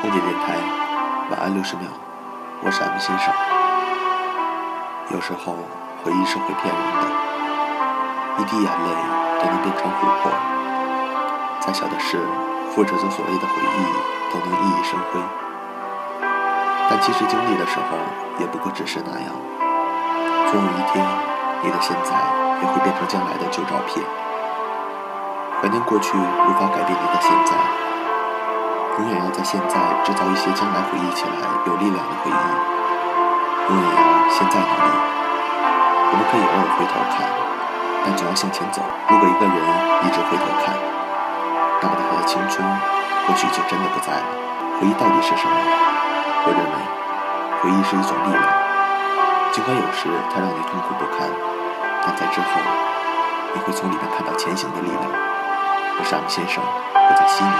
[0.00, 0.56] 空姐电台，
[1.28, 1.84] 晚安六十秒，
[2.64, 3.28] 我是 M 先生。
[5.12, 5.52] 有时候
[6.00, 7.04] 回忆是会骗人的，
[8.40, 8.88] 一滴眼泪
[9.36, 10.32] 都能变成琥珀。
[11.60, 12.16] 再小的事，
[12.72, 13.84] 复制着所谓的回忆，
[14.32, 15.20] 都能熠熠生辉。
[16.88, 17.98] 但其实经历的时候，
[18.40, 19.28] 也不过只是那样。
[20.48, 21.04] 总有一天，
[21.60, 22.16] 你的现在
[22.62, 24.02] 也会变成将来的旧照片。
[25.60, 27.59] 怀念过去，无法改变你的现在。
[29.00, 32.04] 永远要在现在制造一些将来回忆起来有力量。
[32.04, 32.36] 的回忆。
[33.72, 34.88] 永远要现在努力。
[36.12, 37.24] 我们可以偶尔回头看，
[38.04, 38.84] 但总要向前走。
[39.08, 39.56] 如果一个人
[40.04, 40.76] 一直回头看，
[41.80, 42.60] 那么他的青春
[43.24, 44.28] 或许就真的不在了。
[44.76, 45.56] 回忆到底是什么？
[46.44, 46.76] 我认为，
[47.64, 48.44] 回忆是一种力量。
[49.48, 51.24] 尽管有时它让你痛苦不堪，
[52.04, 52.60] 但在之后，
[53.56, 55.00] 你会从里面看到前行的力量。
[55.96, 57.50] 我是 M 先生，我在悉尼，